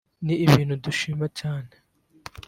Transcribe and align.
ni 0.25 0.35
ibintu 0.45 0.73
dushima 0.85 1.25
cyane 1.39 1.73